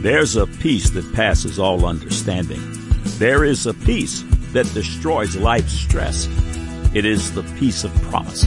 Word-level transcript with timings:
There's 0.00 0.36
a 0.36 0.46
peace 0.46 0.90
that 0.90 1.12
passes 1.12 1.58
all 1.58 1.84
understanding. 1.84 2.60
There 3.18 3.44
is 3.44 3.66
a 3.66 3.74
peace 3.74 4.22
that 4.52 4.72
destroys 4.72 5.34
life's 5.36 5.72
stress. 5.72 6.28
It 6.94 7.04
is 7.04 7.34
the 7.34 7.42
peace 7.58 7.82
of 7.82 7.92
promise. 8.02 8.46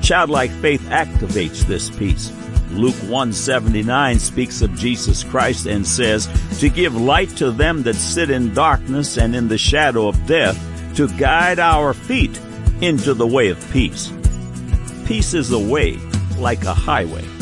Childlike 0.00 0.50
faith 0.62 0.80
activates 0.84 1.66
this 1.66 1.90
peace. 1.90 2.32
Luke 2.70 2.96
179 3.02 4.18
speaks 4.18 4.62
of 4.62 4.74
Jesus 4.74 5.22
Christ 5.22 5.66
and 5.66 5.86
says, 5.86 6.28
to 6.60 6.70
give 6.70 6.96
light 6.96 7.28
to 7.36 7.50
them 7.50 7.82
that 7.82 7.94
sit 7.94 8.30
in 8.30 8.54
darkness 8.54 9.18
and 9.18 9.36
in 9.36 9.48
the 9.48 9.58
shadow 9.58 10.08
of 10.08 10.26
death, 10.26 10.58
to 10.96 11.08
guide 11.18 11.58
our 11.58 11.92
feet 11.92 12.40
into 12.80 13.12
the 13.12 13.26
way 13.26 13.50
of 13.50 13.70
peace. 13.70 14.10
Peace 15.04 15.34
is 15.34 15.52
a 15.52 15.58
way 15.58 15.98
like 16.38 16.64
a 16.64 16.72
highway. 16.72 17.33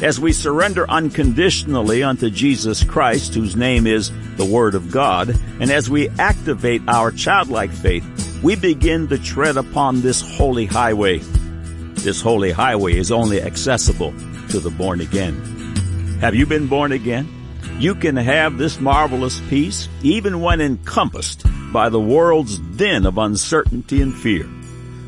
As 0.00 0.20
we 0.20 0.32
surrender 0.32 0.88
unconditionally 0.88 2.04
unto 2.04 2.30
Jesus 2.30 2.84
Christ, 2.84 3.34
whose 3.34 3.56
name 3.56 3.84
is 3.84 4.12
the 4.36 4.44
Word 4.44 4.76
of 4.76 4.92
God, 4.92 5.30
and 5.58 5.72
as 5.72 5.90
we 5.90 6.08
activate 6.10 6.82
our 6.86 7.10
childlike 7.10 7.72
faith, 7.72 8.40
we 8.40 8.54
begin 8.54 9.08
to 9.08 9.18
tread 9.18 9.56
upon 9.56 10.00
this 10.00 10.20
holy 10.36 10.66
highway. 10.66 11.18
This 11.18 12.20
holy 12.20 12.52
highway 12.52 12.96
is 12.96 13.10
only 13.10 13.42
accessible 13.42 14.12
to 14.50 14.60
the 14.60 14.70
born 14.70 15.00
again. 15.00 15.34
Have 16.20 16.36
you 16.36 16.46
been 16.46 16.68
born 16.68 16.92
again? 16.92 17.26
You 17.80 17.96
can 17.96 18.14
have 18.14 18.56
this 18.56 18.78
marvelous 18.78 19.40
peace 19.48 19.88
even 20.04 20.40
when 20.40 20.60
encompassed 20.60 21.44
by 21.72 21.88
the 21.88 22.00
world's 22.00 22.60
din 22.60 23.04
of 23.04 23.18
uncertainty 23.18 24.00
and 24.00 24.14
fear. 24.14 24.48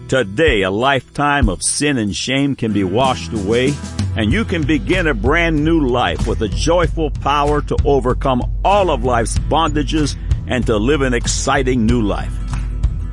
Today, 0.08 0.62
a 0.62 0.70
lifetime 0.72 1.48
of 1.48 1.62
sin 1.62 1.96
and 1.96 2.14
shame 2.14 2.56
can 2.56 2.72
be 2.72 2.82
washed 2.82 3.32
away 3.32 3.72
and 4.16 4.32
you 4.32 4.44
can 4.44 4.62
begin 4.62 5.06
a 5.06 5.14
brand 5.14 5.64
new 5.64 5.86
life 5.86 6.26
with 6.26 6.42
a 6.42 6.48
joyful 6.48 7.10
power 7.10 7.62
to 7.62 7.76
overcome 7.84 8.42
all 8.64 8.90
of 8.90 9.04
life's 9.04 9.38
bondages 9.38 10.16
and 10.46 10.66
to 10.66 10.76
live 10.76 11.02
an 11.02 11.14
exciting 11.14 11.86
new 11.86 12.02
life. 12.02 12.32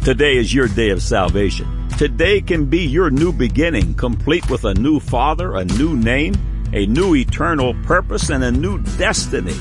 Today 0.03 0.37
is 0.37 0.53
your 0.53 0.67
day 0.67 0.89
of 0.89 1.03
salvation. 1.03 1.87
Today 1.97 2.41
can 2.41 2.65
be 2.65 2.85
your 2.85 3.09
new 3.09 3.31
beginning, 3.31 3.93
complete 3.95 4.49
with 4.49 4.65
a 4.65 4.73
new 4.73 4.99
father, 4.99 5.55
a 5.55 5.65
new 5.65 5.95
name, 5.95 6.35
a 6.73 6.85
new 6.85 7.15
eternal 7.15 7.73
purpose, 7.83 8.29
and 8.29 8.43
a 8.43 8.51
new 8.51 8.79
destiny. 8.97 9.55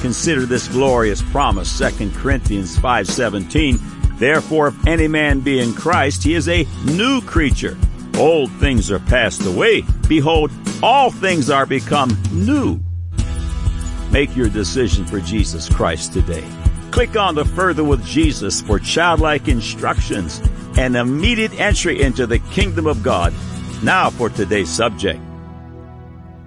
Consider 0.00 0.46
this 0.46 0.68
glorious 0.68 1.22
promise, 1.22 1.70
2 1.70 2.12
Corinthians 2.14 2.76
5:17. 2.78 3.78
Therefore, 4.18 4.68
if 4.68 4.86
any 4.86 5.08
man 5.08 5.40
be 5.40 5.58
in 5.58 5.74
Christ, 5.74 6.22
he 6.22 6.34
is 6.34 6.48
a 6.48 6.66
new 6.84 7.20
creature. 7.22 7.76
Old 8.16 8.50
things 8.52 8.90
are 8.90 8.98
passed 8.98 9.44
away. 9.44 9.82
Behold, 10.08 10.50
all 10.82 11.10
things 11.10 11.50
are 11.50 11.66
become 11.66 12.16
new. 12.32 12.80
Make 14.10 14.34
your 14.34 14.48
decision 14.48 15.04
for 15.04 15.20
Jesus 15.20 15.68
Christ 15.68 16.14
today. 16.14 16.44
Click 16.92 17.14
on 17.14 17.34
the 17.34 17.44
Further 17.44 17.84
with 17.84 18.02
Jesus 18.06 18.62
for 18.62 18.78
childlike 18.78 19.48
instructions 19.48 20.40
and 20.78 20.96
immediate 20.96 21.60
entry 21.60 22.00
into 22.00 22.26
the 22.26 22.38
kingdom 22.38 22.86
of 22.86 23.02
God. 23.02 23.34
Now 23.82 24.08
for 24.08 24.30
today's 24.30 24.70
subject. 24.70 25.20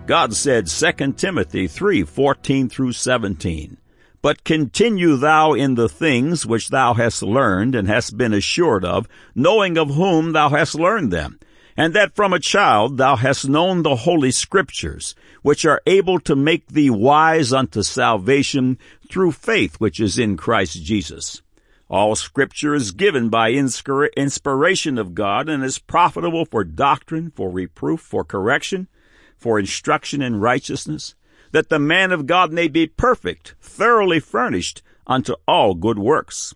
God 0.08 0.34
said 0.34 0.66
2 0.66 1.14
Timothy 1.14 1.68
3, 1.68 2.02
14 2.02 2.68
through 2.70 2.94
17. 2.94 3.78
But 4.24 4.44
continue 4.44 5.18
thou 5.18 5.54
in 5.54 5.76
the 5.76 5.88
things 5.88 6.48
which 6.48 6.70
thou 6.70 6.96
hast 6.96 7.22
learned 7.22 7.76
and 7.76 7.88
hast 7.88 8.18
been 8.18 8.34
assured 8.34 8.84
of, 8.84 9.08
knowing 9.36 9.78
of 9.78 9.94
whom 9.94 10.32
thou 10.32 10.50
hast 10.50 10.74
learned 10.74 11.14
them 11.14 11.38
and 11.80 11.94
that 11.94 12.14
from 12.14 12.34
a 12.34 12.40
child 12.40 12.98
thou 12.98 13.16
hast 13.16 13.48
known 13.48 13.84
the 13.84 13.96
holy 13.96 14.32
scriptures, 14.32 15.16
which 15.44 15.64
are 15.64 15.82
able 15.86 16.20
to 16.20 16.36
make 16.36 16.68
thee 16.68 16.90
wise 16.90 17.54
unto 17.54 17.82
salvation 17.82 18.78
through 19.10 19.32
faith 19.32 19.76
which 19.78 19.98
is 19.98 20.20
in 20.20 20.36
Christ 20.36 20.84
Jesus. 20.84 21.42
All 21.90 22.18
scripture 22.18 22.76
is 22.76 22.92
given 22.92 23.30
by 23.30 23.52
inspiration 23.52 24.98
of 24.98 25.16
God 25.16 25.48
and 25.48 25.64
is 25.64 25.80
profitable 25.80 26.44
for 26.44 26.66
doctrine, 26.66 27.32
for 27.34 27.50
reproof, 27.50 28.02
for 28.02 28.26
correction, 28.26 28.90
for 29.38 29.58
instruction 29.58 30.22
in 30.22 30.42
righteousness, 30.42 31.16
that 31.54 31.70
the 31.70 31.80
man 31.80 32.12
of 32.12 32.28
God 32.28 32.52
may 32.52 32.68
be 32.68 32.88
perfect, 32.88 33.56
thoroughly 33.62 34.20
furnished 34.20 34.82
unto 35.08 35.34
all 35.48 35.76
good 35.76 35.98
works. 35.98 36.54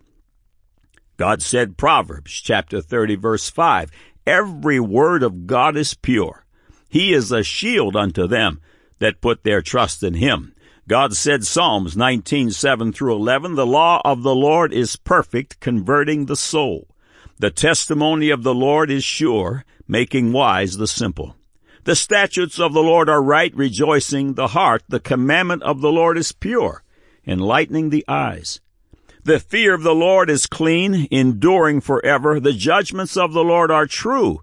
God 1.15 1.41
said 1.41 1.77
Proverbs 1.77 2.33
chapter 2.33 2.81
30 2.81 3.15
verse 3.15 3.49
5, 3.49 3.89
Every 4.25 4.79
word 4.79 5.23
of 5.23 5.47
God 5.47 5.75
is 5.75 5.93
pure. 5.93 6.45
He 6.89 7.13
is 7.13 7.31
a 7.31 7.43
shield 7.43 7.95
unto 7.95 8.27
them 8.27 8.61
that 8.99 9.21
put 9.21 9.43
their 9.43 9.61
trust 9.61 10.03
in 10.03 10.13
him. 10.13 10.53
God 10.87 11.15
said 11.15 11.45
Psalms 11.45 11.95
19:7 11.95 12.93
through 12.93 13.15
11, 13.15 13.55
the 13.55 13.65
law 13.65 14.01
of 14.05 14.23
the 14.23 14.35
Lord 14.35 14.73
is 14.73 14.95
perfect, 14.95 15.59
converting 15.59 16.25
the 16.25 16.35
soul. 16.35 16.87
The 17.39 17.51
testimony 17.51 18.29
of 18.29 18.43
the 18.43 18.53
Lord 18.53 18.91
is 18.91 19.03
sure, 19.03 19.65
making 19.87 20.31
wise 20.31 20.77
the 20.77 20.87
simple. 20.87 21.35
The 21.83 21.95
statutes 21.95 22.59
of 22.59 22.73
the 22.73 22.83
Lord 22.83 23.09
are 23.09 23.21
right, 23.21 23.53
rejoicing 23.55 24.35
the 24.35 24.47
heart. 24.47 24.83
The 24.87 25.01
commandment 25.01 25.63
of 25.63 25.81
the 25.81 25.91
Lord 25.91 26.17
is 26.17 26.31
pure, 26.31 26.83
enlightening 27.27 27.89
the 27.89 28.05
eyes. 28.07 28.61
The 29.25 29.39
fear 29.39 29.73
of 29.73 29.83
the 29.83 29.95
Lord 29.95 30.29
is 30.29 30.47
clean, 30.47 31.07
enduring 31.09 31.79
forever. 31.79 32.41
The 32.41 32.51
judgments 32.51 33.15
of 33.15 33.31
the 33.31 33.43
Lord 33.43 33.71
are 33.71 33.85
true 33.85 34.41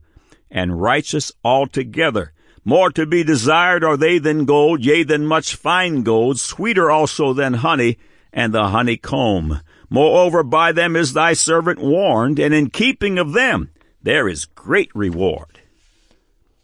and 0.50 0.80
righteous 0.80 1.32
altogether. 1.44 2.32
More 2.64 2.90
to 2.90 3.04
be 3.04 3.22
desired 3.22 3.84
are 3.84 3.98
they 3.98 4.18
than 4.18 4.46
gold, 4.46 4.84
yea, 4.84 5.02
than 5.02 5.26
much 5.26 5.54
fine 5.54 6.02
gold, 6.02 6.40
sweeter 6.40 6.90
also 6.90 7.34
than 7.34 7.54
honey, 7.54 7.98
and 8.32 8.54
the 8.54 8.68
honeycomb. 8.68 9.60
Moreover, 9.90 10.42
by 10.42 10.72
them 10.72 10.96
is 10.96 11.12
thy 11.12 11.34
servant 11.34 11.78
warned, 11.78 12.38
and 12.38 12.54
in 12.54 12.70
keeping 12.70 13.18
of 13.18 13.32
them 13.32 13.70
there 14.02 14.28
is 14.28 14.46
great 14.46 14.90
reward. 14.94 15.60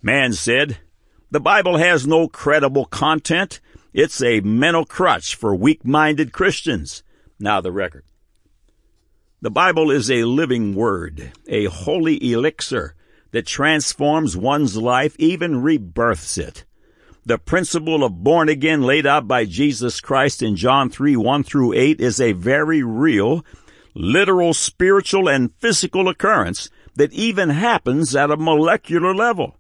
Man 0.00 0.32
said, 0.32 0.78
the 1.30 1.40
Bible 1.40 1.76
has 1.76 2.06
no 2.06 2.28
credible 2.28 2.86
content. 2.86 3.60
It's 3.92 4.22
a 4.22 4.40
mental 4.40 4.86
crutch 4.86 5.34
for 5.34 5.54
weak-minded 5.54 6.32
Christians. 6.32 7.02
Now 7.38 7.60
the 7.60 7.72
record. 7.72 8.04
The 9.42 9.50
Bible 9.50 9.90
is 9.90 10.10
a 10.10 10.24
living 10.24 10.74
word, 10.74 11.32
a 11.46 11.66
holy 11.66 12.32
elixir 12.32 12.94
that 13.32 13.46
transforms 13.46 14.36
one's 14.36 14.76
life, 14.76 15.14
even 15.18 15.62
rebirths 15.62 16.38
it. 16.38 16.64
The 17.26 17.38
principle 17.38 18.02
of 18.04 18.22
born 18.22 18.48
again 18.48 18.82
laid 18.82 19.04
out 19.04 19.28
by 19.28 19.44
Jesus 19.44 20.00
Christ 20.00 20.42
in 20.42 20.56
John 20.56 20.88
3, 20.88 21.16
1 21.16 21.42
through 21.42 21.74
8 21.74 22.00
is 22.00 22.20
a 22.20 22.32
very 22.32 22.82
real, 22.82 23.44
literal, 23.94 24.54
spiritual, 24.54 25.28
and 25.28 25.52
physical 25.58 26.08
occurrence 26.08 26.70
that 26.94 27.12
even 27.12 27.50
happens 27.50 28.16
at 28.16 28.30
a 28.30 28.36
molecular 28.36 29.14
level. 29.14 29.56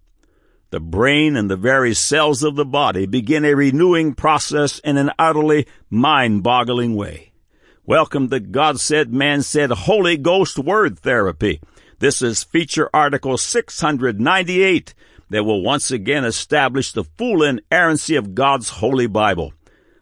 The 0.70 0.80
brain 0.80 1.36
and 1.36 1.50
the 1.50 1.56
very 1.56 1.92
cells 1.92 2.42
of 2.42 2.56
the 2.56 2.64
body 2.64 3.06
begin 3.06 3.44
a 3.44 3.54
renewing 3.54 4.14
process 4.14 4.78
in 4.78 4.96
an 4.96 5.10
utterly 5.18 5.66
mind-boggling 5.90 6.94
way. 6.96 7.25
Welcome 7.88 8.30
to 8.30 8.40
God 8.40 8.80
Said, 8.80 9.12
Man 9.12 9.42
Said 9.42 9.70
Holy 9.70 10.16
Ghost 10.16 10.58
Word 10.58 10.98
Therapy. 10.98 11.60
This 12.00 12.20
is 12.20 12.42
feature 12.42 12.90
article 12.92 13.38
698 13.38 14.92
that 15.30 15.44
will 15.44 15.62
once 15.62 15.92
again 15.92 16.24
establish 16.24 16.90
the 16.90 17.04
full 17.04 17.44
inerrancy 17.44 18.16
of 18.16 18.34
God's 18.34 18.70
Holy 18.70 19.06
Bible. 19.06 19.52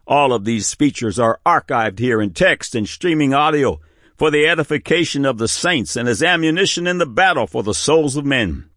All 0.07 0.33
of 0.33 0.47
these 0.47 0.73
features 0.73 1.19
are 1.19 1.41
archived 1.45 1.99
here 1.99 2.23
in 2.23 2.33
text 2.33 2.75
and 2.75 2.89
streaming 2.89 3.35
audio 3.35 3.81
for 4.17 4.31
the 4.31 4.47
edification 4.47 5.27
of 5.27 5.37
the 5.37 5.47
saints 5.47 5.95
and 5.95 6.09
as 6.09 6.23
ammunition 6.23 6.87
in 6.87 6.97
the 6.97 7.05
battle 7.05 7.47
for 7.47 7.63
the 7.63 7.75
souls 7.75 8.17
of 8.17 8.25
men. 8.25 8.71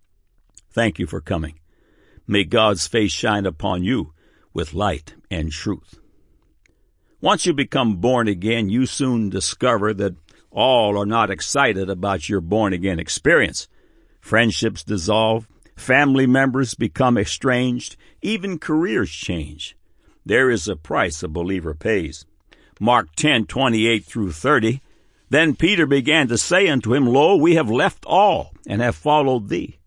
Thank 0.70 1.00
you 1.00 1.08
for 1.08 1.22
coming. 1.22 1.62
May 2.28 2.44
God's 2.44 2.88
face 2.88 3.14
shine 3.14 3.46
upon 3.46 3.86
you 3.86 4.12
with 4.54 4.74
light 4.74 5.16
and 5.32 5.50
truth. 5.50 5.98
Once 7.20 7.48
you 7.48 7.54
become 7.54 7.96
born 7.96 8.28
again, 8.28 8.70
you 8.70 8.86
soon 8.86 9.30
discover 9.30 9.94
that 9.94 10.16
all 10.52 11.02
are 11.02 11.06
not 11.06 11.32
excited 11.32 11.90
about 11.90 12.30
your 12.30 12.42
born 12.42 12.74
again 12.74 13.00
experience. 13.00 13.68
Friendships 14.22 14.84
dissolve, 14.84 15.48
family 15.76 16.28
members 16.28 16.76
become 16.76 17.18
estranged, 17.18 17.96
even 18.22 18.60
careers 18.60 19.10
change. 19.10 19.76
There 20.26 20.52
is 20.52 20.68
a 20.68 20.76
price 20.76 21.24
a 21.24 21.28
believer 21.28 21.74
pays. 21.74 22.26
Mark 22.80 23.16
10:28 23.16 24.06
through 24.06 24.34
30. 24.34 24.82
Then 25.30 25.56
Peter 25.56 25.88
began 25.88 26.28
to 26.28 26.38
say 26.38 26.68
unto 26.68 26.94
him, 26.94 27.06
Lo, 27.06 27.36
we 27.36 27.56
have 27.56 27.70
left 27.70 28.06
all 28.06 28.54
and 28.68 28.82
have 28.82 28.96
followed 28.96 29.50
thee. 29.50 29.80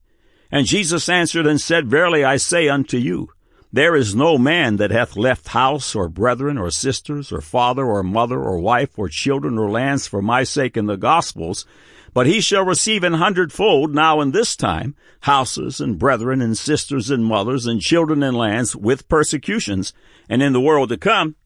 And 0.51 0.67
Jesus 0.67 1.09
answered 1.09 1.47
and 1.47 1.61
said, 1.61 1.89
Verily 1.89 2.25
I 2.25 2.37
say 2.37 2.69
unto 2.69 2.99
you, 2.99 3.31
there 3.73 3.95
is 3.95 4.15
no 4.15 4.37
man 4.37 4.77
that 4.77 4.91
hath 4.91 5.17
left 5.17 5.49
house, 5.49 5.95
or 5.95 6.09
brethren, 6.09 6.59
or 6.59 6.71
sisters, 6.71 7.31
or 7.31 7.41
father, 7.41 7.85
or 7.85 8.03
mother, 8.03 8.41
or 8.41 8.59
wife, 8.59 8.99
or 8.99 9.09
children, 9.09 9.59
or 9.59 9.71
lands 9.71 10.07
for 10.07 10.21
my 10.21 10.43
sake 10.43 10.77
in 10.77 10.87
the 10.87 10.97
gospels, 10.97 11.65
but 12.13 12.27
he 12.27 12.41
shall 12.41 12.65
receive 12.65 13.05
an 13.05 13.15
hundredfold 13.15 13.95
now 13.95 14.21
in 14.21 14.33
this 14.33 14.57
time 14.57 14.97
houses, 15.21 15.81
and 15.81 15.99
brethren, 15.99 16.41
and 16.41 16.57
sisters, 16.59 17.11
and 17.11 17.25
mothers, 17.25 17.67
and 17.67 17.81
children, 17.81 18.23
and 18.23 18.37
lands, 18.37 18.75
with 18.75 19.09
persecutions, 19.09 19.93
and 20.29 20.43
in 20.43 20.53
the 20.53 20.61
world 20.61 20.89
to 20.89 20.97
come 20.97 21.37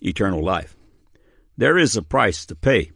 eternal 0.00 0.44
life. 0.44 0.76
There 1.56 1.78
is 1.78 1.96
a 1.96 2.02
price 2.02 2.46
to 2.46 2.54
pay. 2.54 2.92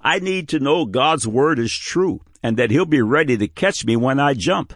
I 0.00 0.18
need 0.18 0.48
to 0.50 0.60
know 0.60 0.84
God's 0.84 1.26
word 1.26 1.58
is 1.58 1.72
true 1.72 2.20
and 2.42 2.58
that 2.58 2.70
he'll 2.70 2.84
be 2.84 3.00
ready 3.00 3.38
to 3.38 3.48
catch 3.48 3.86
me 3.86 3.96
when 3.96 4.20
I 4.20 4.34
jump. 4.34 4.74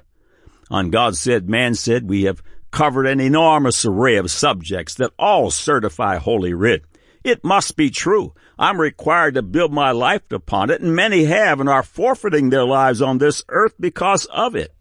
On 0.71 0.89
God 0.89 1.17
said, 1.17 1.51
man 1.51 1.75
said, 1.75 2.09
we 2.09 2.23
have 2.23 2.43
covered 2.71 3.07
an 3.07 3.21
enormous 3.21 3.85
array 3.85 4.17
of 4.17 4.31
subjects 4.31 4.95
that 4.95 5.13
all 5.19 5.51
certify 5.51 6.17
Holy 6.17 6.55
Writ. 6.55 6.85
It 7.25 7.45
must 7.45 7.77
be 7.77 7.91
true. 7.91 8.35
I'm 8.59 8.81
required 8.81 9.35
to 9.35 9.43
build 9.43 9.73
my 9.73 9.91
life 9.91 10.31
upon 10.31 10.71
it, 10.71 10.81
and 10.81 10.95
many 10.95 11.25
have 11.25 11.61
and 11.61 11.69
are 11.69 11.83
forfeiting 11.83 12.51
their 12.51 12.65
lives 12.65 13.03
on 13.03 13.19
this 13.19 13.45
earth 13.49 13.75
because 13.79 14.25
of 14.27 14.55
it. 14.55 14.75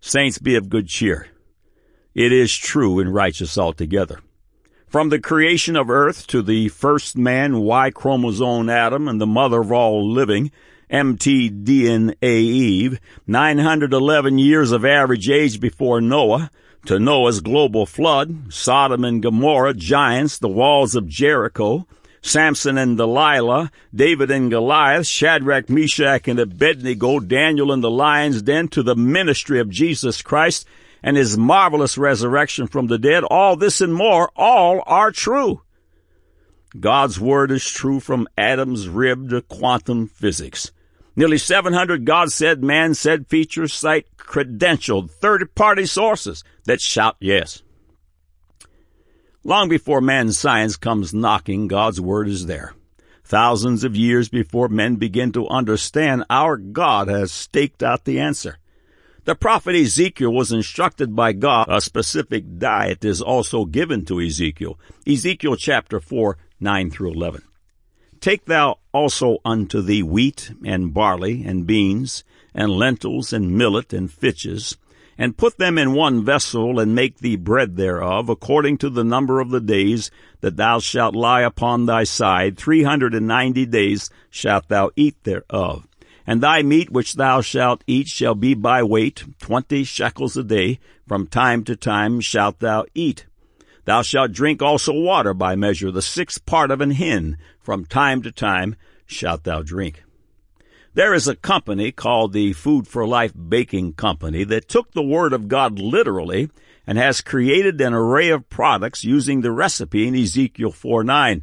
Saints, 0.00 0.38
be 0.38 0.54
of 0.54 0.68
good 0.68 0.88
cheer. 0.88 1.28
It 2.14 2.32
is 2.32 2.54
true 2.54 3.00
and 3.00 3.12
righteous 3.12 3.58
altogether. 3.58 4.20
From 4.86 5.08
the 5.08 5.18
creation 5.18 5.74
of 5.74 5.90
earth 5.90 6.26
to 6.28 6.42
the 6.42 6.68
first 6.68 7.16
man, 7.16 7.60
Y 7.60 7.90
chromosome 7.90 8.70
Adam, 8.70 9.08
and 9.08 9.20
the 9.20 9.26
mother 9.26 9.60
of 9.60 9.72
all 9.72 10.08
living, 10.08 10.52
mtDNA 10.90 12.14
Eve, 12.22 13.00
911 13.26 14.38
years 14.38 14.70
of 14.70 14.84
average 14.84 15.28
age 15.28 15.58
before 15.58 16.00
Noah, 16.00 16.50
to 16.86 16.98
Noah's 16.98 17.40
global 17.40 17.86
flood, 17.86 18.52
Sodom 18.52 19.04
and 19.04 19.22
Gomorrah, 19.22 19.74
giants, 19.74 20.38
the 20.38 20.48
walls 20.48 20.94
of 20.94 21.08
Jericho, 21.08 21.86
Samson 22.20 22.78
and 22.78 22.96
Delilah, 22.96 23.70
David 23.94 24.30
and 24.30 24.50
Goliath, 24.50 25.06
Shadrach, 25.06 25.68
Meshach, 25.68 26.28
and 26.28 26.38
Abednego, 26.38 27.20
Daniel 27.20 27.72
and 27.72 27.82
the 27.82 27.90
lion's 27.90 28.42
den, 28.42 28.68
to 28.68 28.82
the 28.82 28.96
ministry 28.96 29.60
of 29.60 29.68
Jesus 29.68 30.22
Christ 30.22 30.66
and 31.02 31.18
his 31.18 31.36
marvelous 31.36 31.98
resurrection 31.98 32.66
from 32.66 32.86
the 32.86 32.98
dead, 32.98 33.24
all 33.24 33.56
this 33.56 33.82
and 33.82 33.94
more, 33.94 34.30
all 34.34 34.82
are 34.86 35.12
true. 35.12 35.60
God's 36.80 37.20
word 37.20 37.50
is 37.50 37.64
true 37.64 38.00
from 38.00 38.26
Adam's 38.38 38.88
rib 38.88 39.28
to 39.28 39.42
quantum 39.42 40.08
physics. 40.08 40.72
Nearly 41.16 41.38
700 41.38 42.04
God 42.04 42.32
said, 42.32 42.62
man 42.62 42.94
said 42.94 43.28
features 43.28 43.72
cite 43.72 44.06
credentialed 44.16 45.10
third 45.10 45.54
party 45.54 45.86
sources 45.86 46.42
that 46.64 46.80
shout 46.80 47.16
yes. 47.20 47.62
Long 49.44 49.68
before 49.68 50.00
man's 50.00 50.38
science 50.38 50.76
comes 50.76 51.14
knocking, 51.14 51.68
God's 51.68 52.00
word 52.00 52.28
is 52.28 52.46
there. 52.46 52.74
Thousands 53.24 53.84
of 53.84 53.96
years 53.96 54.28
before 54.28 54.68
men 54.68 54.96
begin 54.96 55.32
to 55.32 55.48
understand, 55.48 56.24
our 56.28 56.56
God 56.56 57.08
has 57.08 57.30
staked 57.30 57.82
out 57.82 58.04
the 58.04 58.20
answer. 58.20 58.58
The 59.24 59.34
prophet 59.34 59.74
Ezekiel 59.74 60.32
was 60.32 60.52
instructed 60.52 61.16
by 61.16 61.32
God. 61.32 61.66
A 61.70 61.80
specific 61.80 62.58
diet 62.58 63.04
is 63.04 63.22
also 63.22 63.64
given 63.64 64.04
to 64.06 64.20
Ezekiel. 64.20 64.78
Ezekiel 65.06 65.56
chapter 65.56 66.00
4, 66.00 66.36
9 66.60 66.90
through 66.90 67.12
11. 67.12 67.42
Take 68.24 68.46
thou 68.46 68.78
also 68.90 69.36
unto 69.44 69.82
thee 69.82 70.02
wheat 70.02 70.50
and 70.64 70.94
barley 70.94 71.44
and 71.44 71.66
beans 71.66 72.24
and 72.54 72.70
lentils 72.70 73.34
and 73.34 73.54
millet 73.54 73.92
and 73.92 74.10
fitches, 74.10 74.78
and 75.18 75.36
put 75.36 75.58
them 75.58 75.76
in 75.76 75.92
one 75.92 76.24
vessel 76.24 76.80
and 76.80 76.94
make 76.94 77.18
thee 77.18 77.36
bread 77.36 77.76
thereof, 77.76 78.30
according 78.30 78.78
to 78.78 78.88
the 78.88 79.04
number 79.04 79.40
of 79.40 79.50
the 79.50 79.60
days 79.60 80.10
that 80.40 80.56
thou 80.56 80.78
shalt 80.78 81.14
lie 81.14 81.42
upon 81.42 81.84
thy 81.84 82.04
side. 82.04 82.56
Three 82.56 82.82
hundred 82.82 83.12
and 83.12 83.26
ninety 83.26 83.66
days 83.66 84.08
shalt 84.30 84.68
thou 84.68 84.90
eat 84.96 85.22
thereof. 85.24 85.86
And 86.26 86.40
thy 86.40 86.62
meat 86.62 86.88
which 86.88 87.16
thou 87.16 87.42
shalt 87.42 87.84
eat 87.86 88.08
shall 88.08 88.34
be 88.34 88.54
by 88.54 88.82
weight, 88.82 89.22
twenty 89.38 89.84
shekels 89.84 90.34
a 90.38 90.42
day, 90.42 90.80
from 91.06 91.26
time 91.26 91.62
to 91.64 91.76
time 91.76 92.22
shalt 92.22 92.60
thou 92.60 92.86
eat. 92.94 93.26
Thou 93.84 94.00
shalt 94.00 94.32
drink 94.32 94.62
also 94.62 94.94
water 94.94 95.34
by 95.34 95.56
measure, 95.56 95.90
the 95.90 96.00
sixth 96.00 96.46
part 96.46 96.70
of 96.70 96.80
an 96.80 96.92
hin, 96.92 97.36
from 97.64 97.86
time 97.86 98.22
to 98.22 98.30
time 98.30 98.76
shalt 99.06 99.42
thou 99.44 99.62
drink. 99.62 100.04
There 100.92 101.12
is 101.12 101.26
a 101.26 101.34
company 101.34 101.90
called 101.90 102.32
the 102.32 102.52
Food 102.52 102.86
for 102.86 103.04
Life 103.04 103.32
Baking 103.34 103.94
Company 103.94 104.44
that 104.44 104.68
took 104.68 104.92
the 104.92 105.02
Word 105.02 105.32
of 105.32 105.48
God 105.48 105.80
literally 105.80 106.50
and 106.86 106.98
has 106.98 107.20
created 107.20 107.80
an 107.80 107.92
array 107.92 108.28
of 108.28 108.48
products 108.48 109.02
using 109.02 109.40
the 109.40 109.50
recipe 109.50 110.06
in 110.06 110.14
Ezekiel 110.14 110.70
4 110.70 111.02
9. 111.02 111.42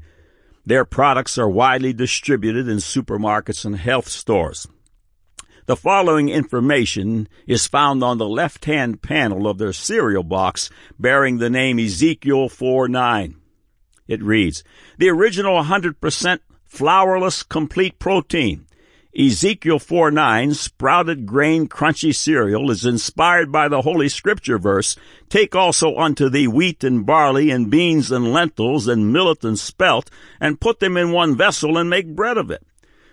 Their 0.65 0.85
products 0.85 1.37
are 1.37 1.49
widely 1.49 1.91
distributed 1.91 2.69
in 2.69 2.77
supermarkets 2.77 3.65
and 3.65 3.75
health 3.75 4.07
stores. 4.07 4.67
The 5.65 5.75
following 5.75 6.29
information 6.29 7.27
is 7.45 7.67
found 7.67 8.03
on 8.03 8.19
the 8.19 8.29
left-hand 8.29 9.01
panel 9.01 9.47
of 9.47 9.57
their 9.57 9.73
cereal 9.73 10.23
box 10.23 10.69
bearing 10.97 11.39
the 11.39 11.49
name 11.49 11.77
Ezekiel 11.77 12.47
4-9. 12.47 13.40
It 14.11 14.21
reads, 14.21 14.61
the 14.97 15.07
original 15.07 15.63
100% 15.63 16.39
flourless 16.69 17.47
complete 17.47 17.97
protein, 17.97 18.67
Ezekiel 19.17 19.79
4-9, 19.79 20.53
sprouted 20.53 21.25
grain 21.25 21.69
crunchy 21.69 22.13
cereal 22.13 22.69
is 22.69 22.85
inspired 22.85 23.53
by 23.53 23.69
the 23.69 23.83
Holy 23.83 24.09
Scripture 24.09 24.57
verse, 24.57 24.97
Take 25.29 25.55
also 25.55 25.95
unto 25.95 26.27
thee 26.27 26.45
wheat 26.45 26.83
and 26.83 27.05
barley 27.05 27.51
and 27.51 27.71
beans 27.71 28.11
and 28.11 28.33
lentils 28.33 28.85
and 28.85 29.13
millet 29.13 29.45
and 29.45 29.57
spelt, 29.57 30.09
and 30.41 30.59
put 30.59 30.81
them 30.81 30.97
in 30.97 31.13
one 31.13 31.37
vessel 31.37 31.77
and 31.77 31.89
make 31.89 32.13
bread 32.13 32.37
of 32.37 32.51
it. 32.51 32.67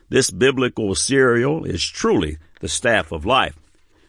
This 0.09 0.33
biblical 0.33 0.97
cereal 0.97 1.65
is 1.65 1.85
truly 1.85 2.39
the 2.59 2.67
staff 2.67 3.13
of 3.13 3.25
life. 3.25 3.57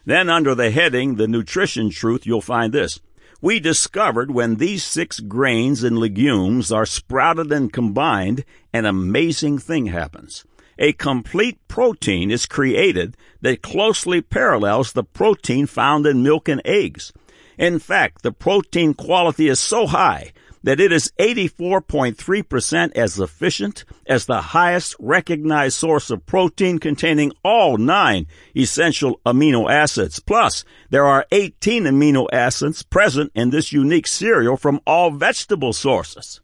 Then 0.04 0.28
under 0.28 0.56
the 0.56 0.72
heading, 0.72 1.14
the 1.14 1.28
nutrition 1.28 1.90
truth, 1.90 2.26
you'll 2.26 2.40
find 2.40 2.72
this. 2.72 2.98
We 3.42 3.58
discovered 3.58 4.30
when 4.30 4.56
these 4.56 4.84
six 4.84 5.18
grains 5.18 5.82
and 5.82 5.98
legumes 5.98 6.70
are 6.70 6.84
sprouted 6.84 7.50
and 7.50 7.72
combined, 7.72 8.44
an 8.72 8.84
amazing 8.84 9.58
thing 9.58 9.86
happens. 9.86 10.44
A 10.78 10.92
complete 10.92 11.58
protein 11.66 12.30
is 12.30 12.44
created 12.44 13.16
that 13.40 13.62
closely 13.62 14.20
parallels 14.20 14.92
the 14.92 15.04
protein 15.04 15.66
found 15.66 16.06
in 16.06 16.22
milk 16.22 16.48
and 16.48 16.60
eggs. 16.66 17.12
In 17.56 17.78
fact, 17.78 18.22
the 18.22 18.32
protein 18.32 18.92
quality 18.92 19.48
is 19.48 19.58
so 19.58 19.86
high 19.86 20.32
that 20.62 20.80
it 20.80 20.92
is 20.92 21.12
84.3% 21.18 22.92
as 22.96 23.18
efficient 23.18 23.84
as 24.06 24.26
the 24.26 24.40
highest 24.40 24.94
recognized 24.98 25.76
source 25.76 26.10
of 26.10 26.26
protein 26.26 26.78
containing 26.78 27.32
all 27.42 27.78
nine 27.78 28.26
essential 28.56 29.20
amino 29.24 29.70
acids. 29.70 30.20
Plus, 30.20 30.64
there 30.90 31.06
are 31.06 31.26
18 31.32 31.84
amino 31.84 32.26
acids 32.32 32.82
present 32.82 33.32
in 33.34 33.50
this 33.50 33.72
unique 33.72 34.06
cereal 34.06 34.56
from 34.56 34.80
all 34.86 35.10
vegetable 35.10 35.72
sources. 35.72 36.40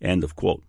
End 0.00 0.24
of 0.24 0.34
quote. 0.34 0.62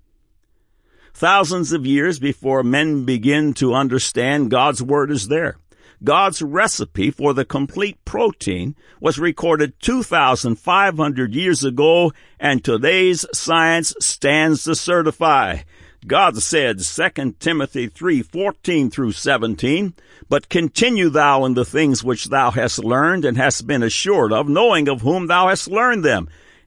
Thousands 1.13 1.71
of 1.71 1.85
years 1.85 2.19
before 2.19 2.63
men 2.63 3.05
begin 3.05 3.53
to 3.55 3.73
understand 3.73 4.51
God's 4.51 4.81
word 4.81 5.11
is 5.11 5.27
there. 5.27 5.57
God's 6.03 6.41
recipe 6.41 7.11
for 7.11 7.33
the 7.33 7.43
complete 7.43 8.03
protein 8.05 8.75
was 9.01 9.19
recorded 9.19 9.79
2,500 9.79 11.33
years 11.33 11.63
ago, 11.63 12.13
and 12.39 12.63
today's 12.63 13.25
science 13.33 13.93
stands 13.99 14.63
to 14.63 14.75
certify. 14.75 15.59
God 16.07 16.37
said, 16.37 16.79
2 16.79 17.35
Timothy 17.39 17.87
3, 17.87 18.21
14 18.21 18.89
through 18.89 19.11
17, 19.11 19.93
But 20.29 20.47
continue 20.47 21.09
thou 21.09 21.43
in 21.43 21.55
the 21.55 21.65
things 21.65 22.03
which 22.03 22.25
thou 22.29 22.51
hast 22.51 22.79
learned 22.79 23.25
and 23.25 23.35
hast 23.35 23.67
been 23.67 23.83
assured 23.83 24.31
of, 24.31 24.47
knowing 24.47 24.87
of 24.87 25.01
whom 25.01 25.27
thou 25.27 25.49
hast 25.49 25.67
learned 25.67 26.05
them, 26.05 26.29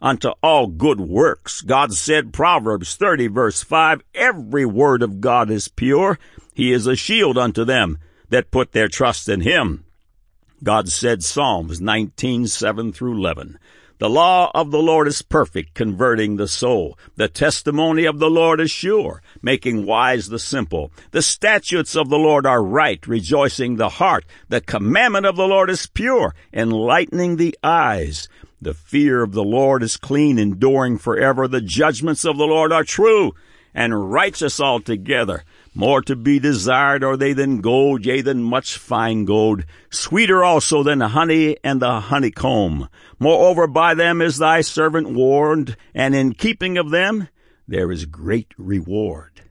unto 0.00 0.30
all 0.42 0.66
good 0.66 1.00
works. 1.00 1.60
God 1.60 1.92
said, 1.92 2.32
Proverbs 2.32 2.96
30 2.96 3.28
verse 3.28 3.62
5, 3.62 4.02
every 4.14 4.64
word 4.64 5.02
of 5.02 5.20
God 5.20 5.50
is 5.50 5.68
pure, 5.68 6.18
he 6.54 6.72
is 6.72 6.86
a 6.86 6.96
shield 6.96 7.38
unto 7.38 7.64
them 7.64 7.98
that 8.30 8.50
put 8.50 8.72
their 8.72 8.88
trust 8.88 9.28
in 9.28 9.40
him. 9.40 9.84
God 10.62 10.88
said 10.88 11.22
Psalms 11.22 11.80
19, 11.80 12.46
7 12.48 12.92
through 12.92 13.16
11. 13.16 13.58
The 13.98 14.08
law 14.08 14.52
of 14.54 14.70
the 14.70 14.78
Lord 14.78 15.08
is 15.08 15.22
perfect, 15.22 15.74
converting 15.74 16.36
the 16.36 16.46
soul. 16.46 16.96
The 17.16 17.26
testimony 17.26 18.04
of 18.04 18.20
the 18.20 18.30
Lord 18.30 18.60
is 18.60 18.70
sure, 18.70 19.22
making 19.42 19.86
wise 19.86 20.28
the 20.28 20.38
simple. 20.38 20.92
The 21.10 21.22
statutes 21.22 21.96
of 21.96 22.08
the 22.08 22.18
Lord 22.18 22.46
are 22.46 22.62
right, 22.62 23.04
rejoicing 23.08 23.74
the 23.74 23.88
heart. 23.88 24.24
The 24.48 24.60
commandment 24.60 25.26
of 25.26 25.34
the 25.34 25.48
Lord 25.48 25.68
is 25.68 25.88
pure, 25.88 26.36
enlightening 26.52 27.36
the 27.36 27.58
eyes. 27.64 28.28
The 28.60 28.74
fear 28.74 29.22
of 29.22 29.32
the 29.32 29.44
Lord 29.44 29.82
is 29.82 29.96
clean, 29.96 30.38
enduring 30.38 30.98
forever. 30.98 31.46
The 31.46 31.60
judgments 31.60 32.24
of 32.24 32.36
the 32.38 32.46
Lord 32.46 32.72
are 32.72 32.84
true 32.84 33.32
and 33.72 34.10
righteous 34.10 34.60
altogether. 34.60 35.44
More 35.74 36.02
to 36.02 36.16
be 36.16 36.40
desired 36.40 37.04
are 37.04 37.16
they 37.16 37.32
than 37.32 37.60
gold, 37.60 38.04
yea, 38.04 38.20
than 38.20 38.42
much 38.42 38.76
fine 38.76 39.24
gold. 39.24 39.64
Sweeter 39.90 40.42
also 40.42 40.82
than 40.82 41.00
honey 41.00 41.56
and 41.62 41.80
the 41.80 42.00
honeycomb. 42.00 42.88
Moreover, 43.20 43.68
by 43.68 43.94
them 43.94 44.20
is 44.20 44.38
thy 44.38 44.62
servant 44.62 45.12
warned, 45.12 45.76
and 45.94 46.16
in 46.16 46.32
keeping 46.32 46.76
of 46.78 46.90
them 46.90 47.28
there 47.68 47.92
is 47.92 48.06
great 48.06 48.52
reward. 48.58 49.42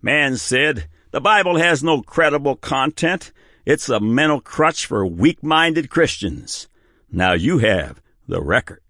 Man 0.00 0.38
said, 0.38 0.88
the 1.10 1.20
Bible 1.20 1.58
has 1.58 1.84
no 1.84 2.00
credible 2.00 2.56
content. 2.56 3.32
It's 3.66 3.88
a 3.88 4.00
mental 4.00 4.40
crutch 4.40 4.86
for 4.86 5.06
weak-minded 5.06 5.90
Christians. 5.90 6.68
Now 7.10 7.34
you 7.34 7.58
have 7.58 8.00
the 8.26 8.42
record. 8.42 8.83